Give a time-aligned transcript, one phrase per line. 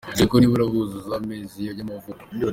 [0.09, 2.09] mbere y'uko nibura buzuza amezi y'amavuko